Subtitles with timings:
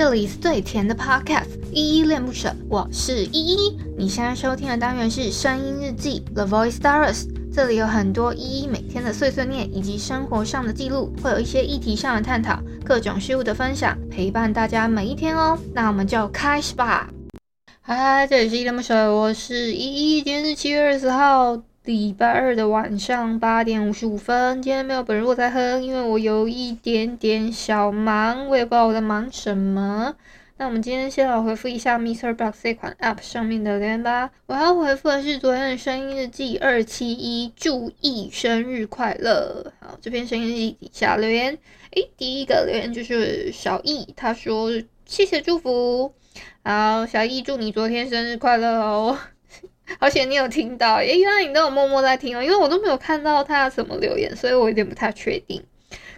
[0.00, 3.76] 这里是最甜的 Podcast，依依恋不舍，我是依依。
[3.98, 15.58] 你现在收听的单元是声音日记 The Voice Diaries，这里有很多依依每天的碎碎念以及生活上的记录，会有一些议题上的探讨，各种事物的分享，陪伴大家每一天哦。
[15.74, 17.10] 那我们就开始吧。
[17.82, 21.62] 嗨，这里是依依恋不舍，我是依依，今天是七月二十号。
[21.84, 30.14] 礼拜二的晚上八点五十五分，今天没有本日我在哼，因为我有一点点小忙，我也不知道我在忙什么。
[30.58, 34.30] 那我们今天先来回复一下 MixerBox 这款 App 上面的留言吧。
[34.44, 39.72] 我要回复的是昨天的声音日记二七一，祝意生日快乐。
[39.80, 41.56] 好，这篇声音日记底下留言，
[41.92, 44.70] 诶，第一个留言就是小易，他说
[45.06, 46.12] 谢谢祝福。
[46.62, 49.16] 好，小易祝你昨天生日快乐哦。
[49.98, 55.62] 而且你有听到，诶，原来你都有默默在听哦，因为我都没有看到他什么留言，所以我有点不太确定。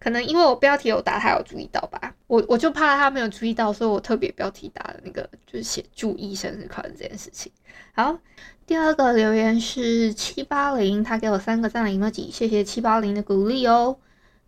[0.00, 2.14] 可能因为我标题有打，他有注意到吧？
[2.28, 7.50] 我我就怕他没有注意到，所以我特别标题打的那个，就是写祝意生日快乐这件事情。
[7.92, 8.16] 好，
[8.64, 13.98] 第二个留言是七八零，他给我三个赞的 emoji，谢谢七八零的鼓励哦。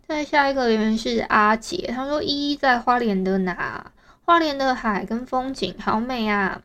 [0.07, 3.91] 再下一个留言是阿杰，他说依依在花莲的哪？
[4.23, 6.61] 花莲的海跟风景好美啊。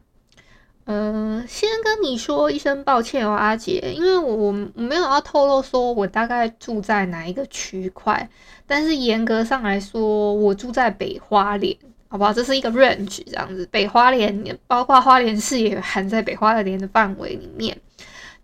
[0.87, 8.31] 呃，先跟你说一声抱歉哦，阿杰，因为我我没有要透露说我大概住在哪一个区块，
[8.69, 11.77] 但是严格上来说，我住在北花莲，
[12.07, 12.33] 好不好？
[12.33, 17.77] 这是一个 range 这样子，北花莲包括花莲市也含在北花莲的范围里面，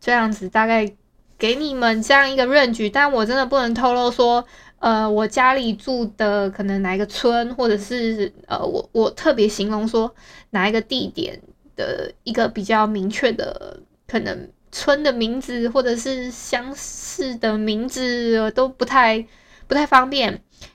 [0.01, 0.93] 这样子大概
[1.39, 4.45] 给你们这样一个 range，但我真的不能透露说，
[4.81, 10.13] 呃，我家里住的可能哪一个村，或者是呃，我我特别形容说
[10.51, 11.41] 哪一个地点。
[11.77, 19.25] 的一个比较明确的可能村的名字或者是乡市的名字都不太
[19.67, 20.33] 不太方便，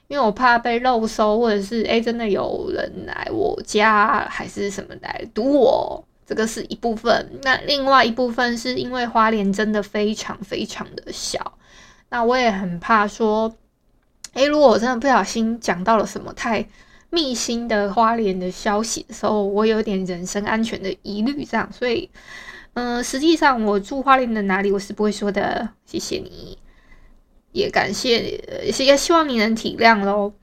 [0.07, 7.39] 因为我怕被漏搜，或者是诶、真的有人来我家还是什么来堵我，这个是一部分。
[7.43, 11.53] 那另外一部分是因为花莲真的非常非常的小，
[12.09, 13.53] 那我也很怕说，
[14.33, 16.67] 诶、如果我真的不小心讲到了什么太。
[17.09, 22.09] 秘辛的花莲的消息的时候，我有点人身安全的疑虑，这样，所以，
[22.73, 25.69] 嗯、实际上我住花莲的哪里，我是不会说的。
[25.85, 26.57] 谢谢你，
[27.53, 30.33] 也感谢，也希望你能体谅喽。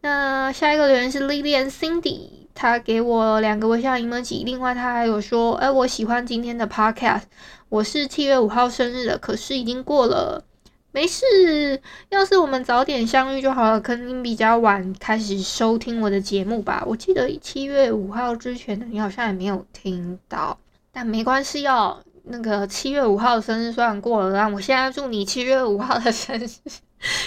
[0.00, 7.22] 那下一个留言是 Lilian Cindy，他给我两个微笑 emoji，另外他还有说，哎，我喜欢今天的 podcast，
[7.68, 10.44] 我是七月五号生日的，可是已经过了。
[10.94, 11.24] 没事，
[12.10, 13.80] 要是我们早点相遇就好了。
[13.80, 16.84] 可能你比较晚开始收听我的节目吧。
[16.86, 20.58] 我记得七月五号之前的你好像也没有听到，
[20.92, 21.98] 但没关系哦。
[22.24, 26.46] 那个七月五号生日虽然过了，但我现在祝你七月五号的生日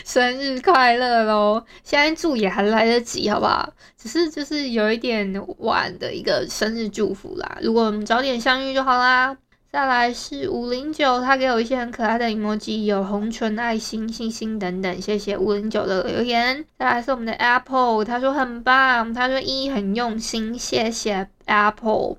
[0.06, 1.62] 生日快乐喽！
[1.84, 3.74] 现在祝也还来得及，好不好？
[3.98, 7.58] 只是就是有一点晚的一个生日祝福啦。
[7.62, 9.36] 如果我们早点相遇就好啦。
[9.76, 16.64] 再来是五零九，他给我一些很可爱的 emoji，有红唇、爱心、星星等等，谢谢五零九的留言。
[16.80, 22.16] 再来是我们的 Apple，他说很棒，他说一很用心，谢谢 Apple。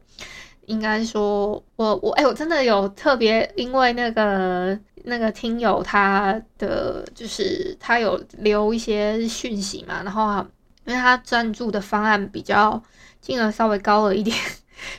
[0.66, 10.44] 应该说我我哎、我真的有特别，因为那个那个听友他的就是他有留一些讯息嘛，然后
[10.84, 12.82] 因为他赞助的方案比较
[13.22, 14.36] 金额稍微高了一点，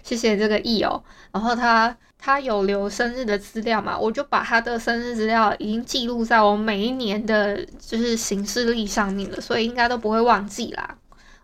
[0.03, 1.95] 谢谢这个易友，然后他。
[2.19, 3.95] 他有留生日的资料嘛？
[3.95, 10.95] 我就把他的生日资料已经记录在我每一年的，就是行事历上面了，所以应该都不会忘记啦。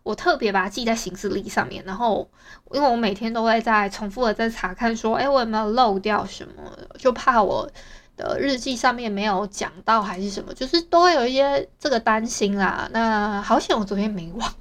[0.01, 2.27] 我特别把它记在行事历上面，然后
[2.71, 6.63] 因为我每天都会在重复的在查看，说，哎，我有没有漏掉什么？
[6.97, 7.69] 就怕我
[8.17, 12.89] 的日记上面没有讲到还是什么，就是都会有一些这个担心啦。
[12.91, 14.53] 那好险，我昨天没忘，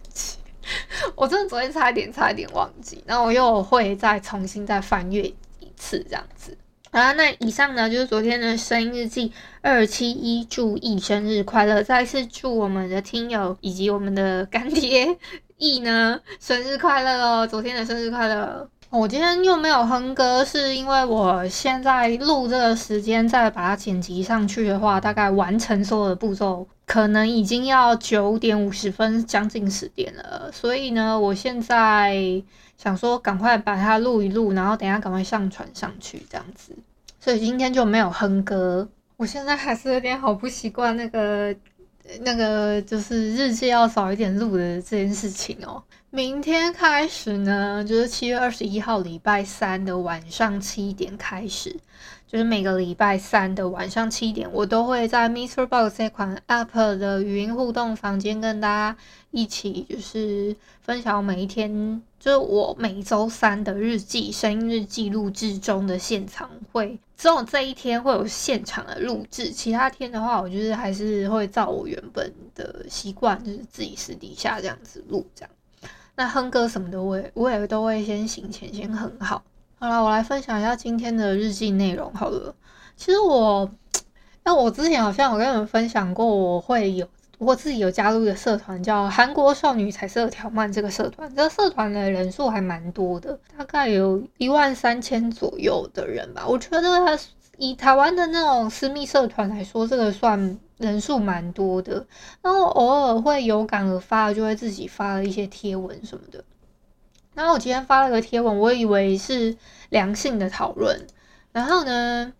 [1.16, 5.22] 我真的昨天差一点，差一点忘记，那我又会再重新再翻阅。
[5.60, 6.56] 一次这样子
[6.90, 9.32] 啊，那以上呢就是昨天的声音日记
[9.62, 11.82] 二七一，祝易生日快乐！
[11.82, 15.16] 再次祝我们的听友以及我们的干爹
[15.56, 17.46] 易呢 生日快乐哦！
[17.46, 18.68] 昨天的生日快乐。
[18.90, 30.52] 我今天又没有哼歌，是因为我现在录这个时间再把它剪辑上去的话，大概完成所有的步骤，可能已经要九点五十分，将近十点了。
[30.52, 32.14] 所以呢，我现在
[32.76, 36.76] 想说赶快把它录一录，然后等下赶快上传上去，这样子。
[37.18, 38.86] 所以今天就没有哼歌。
[39.16, 41.56] 我现在还是有点好不习惯那个
[42.20, 45.82] 那个就是日记要早一点录的这件事情哦。
[46.10, 51.74] 明天开始呢，就是七月二十一号礼拜三的晚上七点开始，
[52.32, 58.96] 就是每个礼拜三的晚上七点，我都会在 MixerBox 这款 App 的语音互动房间跟大家
[59.32, 75.50] 一起，就是分享每一天，就是我每周三的日记、声音日记录制中的现场会，只有这一天会有现场的录制，其他天的话，我就是还是会照我原本的习惯，就是自己私底下这样子录这样。
[76.16, 79.42] 那哼歌什么的，我也我也都会先行前先哼好。
[79.82, 82.54] 好了，我来分享一下今天的日记内容好了。
[82.94, 83.68] 其实我，
[84.44, 87.04] 那我之前好像有跟你们分享过，我会有
[87.38, 91.28] 我自己有加入一个社团，叫韩国少女彩色条漫这个社团。
[91.34, 96.44] 这个社团的人数还蛮多的，大概有一万三千左右的人吧。
[96.46, 97.18] 我觉得
[97.56, 102.06] 以台湾的那种私密社团来说，这个算人数蛮多的。
[102.40, 106.44] 然后偶尔会有感而发，就会自己发了一些贴文什么的。
[107.34, 109.56] 然后我今天发了个贴文，我以为是
[109.88, 111.06] 良性的讨论。
[111.50, 112.32] 然后呢，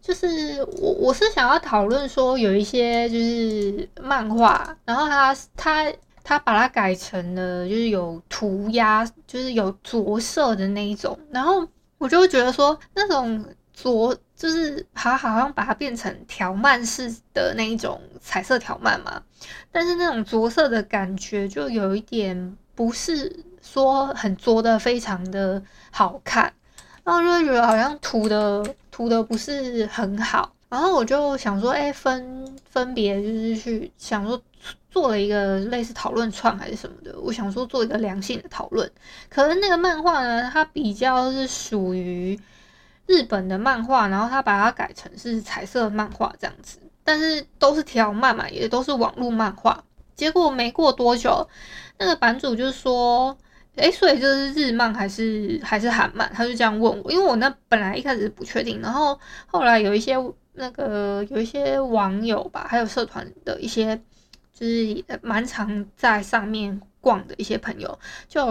[0.00, 5.92] 就是我我是想要讨论说，有一些就是漫画，然后他他
[6.24, 11.18] 他把它改成了就是有涂鸦，就是有着色的那一种。
[11.30, 11.66] 然后
[11.98, 19.22] 我就会觉得说，那种着就是他好像把它变成条漫式的那一种彩色条漫嘛，
[19.70, 23.44] 但是那种着色的感觉就有一点不是。
[23.72, 25.62] 说很作的非常的
[25.92, 26.52] 好看，
[27.04, 34.40] 然后就会觉得好像涂的涂的不是很好，然后我就想说，哎、分分别就是去想说
[34.90, 38.90] 做了一个类似讨论串还是什么的，我想说做一个良性的讨论。
[39.28, 42.36] 可能那个漫画呢，它比较是属于
[43.06, 49.84] 日本的漫画，然后他把它改成是彩色漫画这样子，但是都是条漫嘛，也都是网络漫画。
[50.16, 51.48] 结果没过多久，
[51.98, 53.38] 那个版主就说。
[53.76, 56.30] 诶，所以就是日漫还是还是韩漫？
[56.34, 60.14] 他就这样问我，因为我那本来一开始不确定，然后后来有一些
[60.54, 63.96] 那个有一些网友吧，还有社团的一些
[64.52, 67.98] 就是蛮常在上面逛的一些朋友，
[68.28, 68.46] 就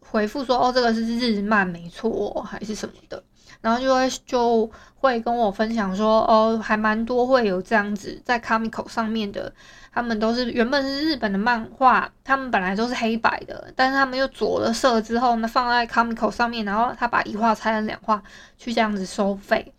[0.00, 3.22] 回复说哦，这个是日漫没错，还是什么的，
[3.60, 9.52] 然后就会就会跟我分享说哦，还蛮多会有这样子在 Comico 上面的。
[9.94, 18.22] 他们都是原本是日本的漫画，他们本来都是黑白的，但是他们又着了色之后呢，放在 Comico 上面，然后他把一画拆成两画，
[18.56, 19.74] 去这样子收费。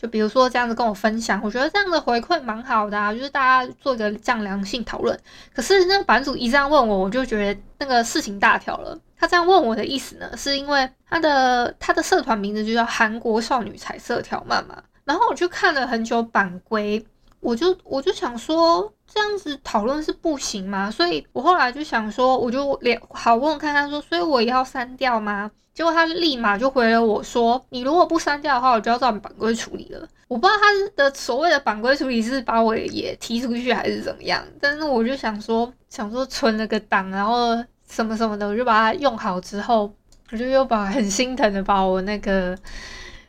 [0.00, 5.18] 就比如说这样子跟我分享，我觉得这样的回馈蛮好的啊，就是大家做一个这样良性讨论。
[5.52, 8.96] 可是那个版主一这样问我，我就觉得那个事情大条了。
[9.18, 17.04] 他这样问我的意思呢，是因为他的他的社团名字就叫韩国少女彩色条漫嘛，然后我就看了很久版规。
[17.40, 20.90] 我就我就想说，这样子讨论是不行吗？
[20.90, 25.48] 所以我后来就想说，我就连好问看看说，所以我也要删掉吗？
[25.78, 30.08] 结果他立马就回了我说，你如果不删掉的话，我就要照版规处理了。
[30.26, 30.66] 我不知道他
[30.96, 37.56] 的所谓的版规处理是把我也踢出去还是怎么样，但是我就想说，想说存了个档，然后
[37.88, 39.88] 什么什么的，我就把它用好之后，
[40.32, 42.58] 我就又把很心疼的把我那个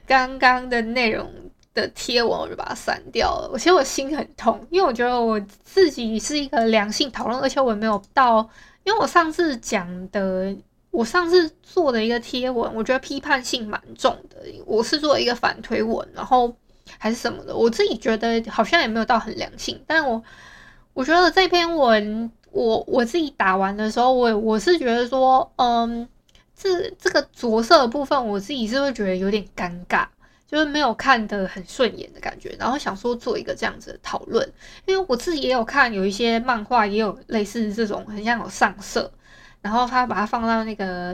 [0.08, 1.32] 刚刚的内容。
[1.76, 3.50] 的贴文我就把它删掉了。
[3.54, 8.38] 我其实我心很痛，因为我觉得我自己是一个良性讨论，而且我没有到，
[8.84, 10.54] 因为我上次讲的，
[10.92, 14.38] 我上次做的一个贴文，我觉得批判性蛮重的。
[14.66, 16.56] 我是做一个反推文，然后
[16.98, 19.82] 还是什么的，我自己觉得好像也没有到很良性。
[19.86, 20.24] 但我
[20.94, 26.08] 我觉得这篇文，我我自己打完的时候，我我是觉得说，嗯，
[26.56, 30.06] 这这个着色的部分，我自己是会觉得有点尴尬。
[30.48, 34.52] 就是没有看得很顺眼的感觉，然后想说做一个这样子的讨论，
[34.88, 39.12] 因为我自己也有看，有一些漫画也有类似这种很像有上色，
[39.62, 41.14] 然后他把它放到那个，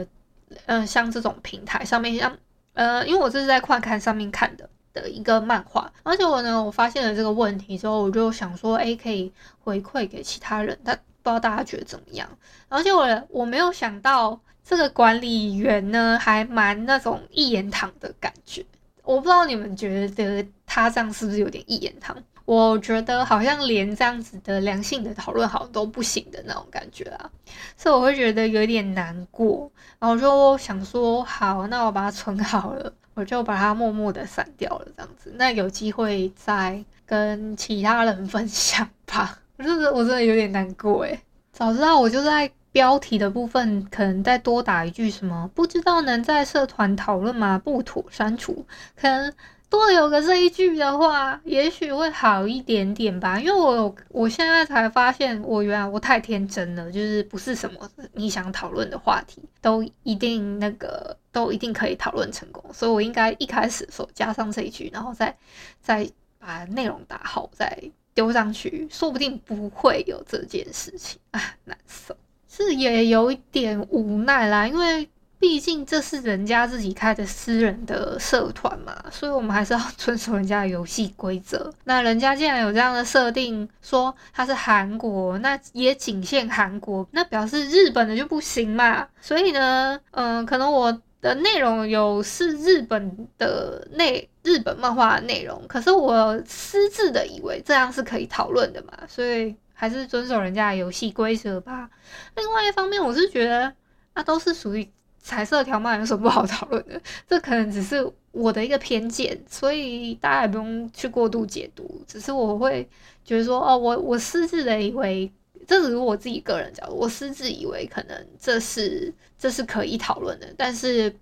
[0.66, 2.36] 嗯、呃，像这种平台上面，像，
[2.74, 12.28] 呃，因为我这是在快看上面看的的一个漫画，而且我呢，我发现了这个问题之后，我就想说，诶，可以回馈给其他人，但不知道大家觉得怎么样？
[12.68, 18.64] 而且我我没有想到这个管理员呢，还蛮那种一言堂的感觉。
[19.02, 22.16] 我不知道你们觉得他这样是不是有点一言堂？
[22.46, 27.30] 我觉得好像连这样子的良性的讨论好像都不行的那种感觉啊，
[27.76, 29.70] 所以我会觉得有点难过。
[29.98, 35.30] 然后就想说，好，那我把它存好了，我就把它默默的删掉了，这样子。
[35.36, 39.38] 那有机会再跟其他人分享吧。
[39.58, 41.20] 我真的，我真的有点难过诶，
[41.52, 42.50] 早知道我就在。
[42.72, 47.58] 标题的部分可能再多打一句什么，不知道能在社团讨论吗？
[47.58, 48.66] 不妥删除。
[48.94, 49.32] 可能
[49.68, 53.38] 多有个这一句的话，也许会好一点点吧。
[53.38, 65.36] 因为我我现在才发现，我原来我太天真了，就是不是什么你想讨论的话题都一定那个都一定可以讨论成功，所以我应该一开始的时候加上这一句，然后再
[65.80, 66.08] 再
[66.38, 67.76] 把内容打好，再
[68.14, 72.16] 丢上去，说不定不会有这件事情啊，难受，
[72.48, 75.08] 是也有一点无奈啦，因为。
[75.38, 81.72] 毕竟这是人家自己开的私人的社团嘛， 所以我们还是要遵守人家的游戏规则。
[81.84, 89.06] 那人家既然有这样的设定，说他是韩国，那也仅限韩国，那表示日本的就不行嘛。
[89.20, 101.90] 所以呢，嗯、可能我的内容有是日本的内日本漫画内容，可是我私自的以为这样是可以讨论的嘛，所以还是遵守人家的游戏规则吧。
[102.36, 103.72] 另外一方面，我是觉得
[104.14, 104.88] 那都是属于。
[105.26, 107.02] 彩色条漫有什么不好讨论的？
[107.28, 112.00] 这可能只是我的一个偏见，所以大家也不用去过度解读。
[112.06, 112.88] 只是我会
[113.24, 115.28] 觉得说，哦，我我私自的以为，
[115.66, 121.12] 这只是我自己个人角度，我私自以为可能这是这是可以讨论的，但是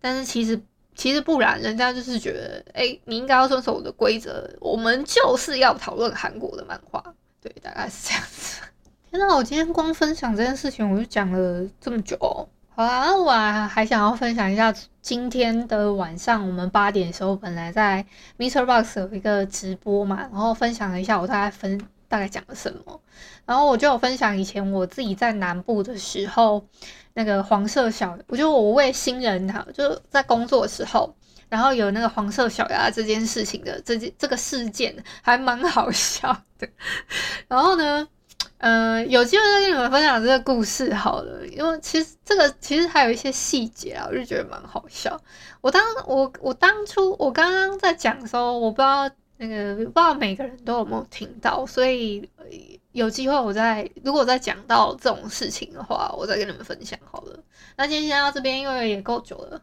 [0.00, 0.58] 但是其实
[0.94, 7.04] 其实不然，人家就是觉得，哎，你应该要遵守我的规则，我们就是要讨论韩国的漫画，
[7.42, 8.62] 对，大概是这样子。
[9.10, 12.48] 天哪，我今天光分享这件事情，我就讲了这么久。
[12.80, 13.30] 好啦，我
[13.68, 18.02] 还想要分享一下今天的晚上，我们八点的时候本来在
[18.38, 22.98] MixerBox 有一个直播嘛，然后分享了一下我大概分大概讲了什么，
[23.44, 26.66] 然后我就有分享以前我自己在南部的时候
[27.12, 31.14] 那个黄色小，我觉得我为新人哈，就在工作的时候，
[31.50, 36.66] 然后有那个黄色小鸭这件事情的这件这个事件还蛮好笑的，
[37.46, 38.08] 然后呢。
[38.62, 45.18] 嗯、有机会再跟你们分享这个故事好了，因为其实这个其实还有一些细节啊，我就觉得蛮好笑。
[45.62, 52.28] 我当我我当初我刚刚在讲的时候，我不知道那个不知道每个人都有没有听到，所以
[52.92, 57.38] 有机会我再如果再讲到这种事情的话，我再跟你们分享好了。
[57.76, 59.62] 那今天先到这边，因为也够久了。